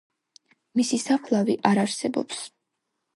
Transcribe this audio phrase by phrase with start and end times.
[0.79, 2.41] მისი საფლავი არ არსებობს.